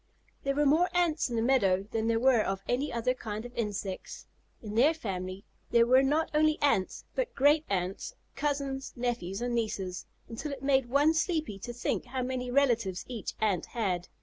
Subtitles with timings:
[0.41, 3.53] There were more Ants in the meadow than there were of any other kind of
[3.55, 4.25] insects.
[4.59, 10.07] In their family there were not only Ants, but great aunts, cousins, nephews, and nieces,
[10.27, 14.07] until it made one sleepy to think how many relatives each Ant had.